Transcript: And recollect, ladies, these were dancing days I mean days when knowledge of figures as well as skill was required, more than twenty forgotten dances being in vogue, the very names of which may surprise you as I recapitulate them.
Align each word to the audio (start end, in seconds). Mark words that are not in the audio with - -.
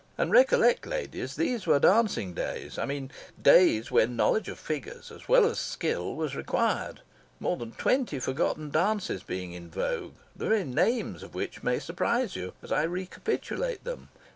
And 0.17 0.31
recollect, 0.31 0.87
ladies, 0.87 1.35
these 1.35 1.67
were 1.67 1.77
dancing 1.77 2.33
days 2.33 2.79
I 2.79 2.85
mean 2.85 3.11
days 3.39 3.91
when 3.91 4.15
knowledge 4.15 4.49
of 4.49 4.57
figures 4.57 5.11
as 5.11 5.29
well 5.29 5.45
as 5.45 5.59
skill 5.59 6.15
was 6.15 6.35
required, 6.35 7.01
more 7.39 7.55
than 7.55 7.73
twenty 7.73 8.17
forgotten 8.19 8.71
dances 8.71 9.21
being 9.21 9.53
in 9.53 9.69
vogue, 9.69 10.15
the 10.35 10.47
very 10.47 10.63
names 10.63 11.21
of 11.21 11.35
which 11.35 11.61
may 11.61 11.77
surprise 11.77 12.35
you 12.35 12.53
as 12.63 12.71
I 12.71 12.81
recapitulate 12.81 13.83
them. 13.83 14.09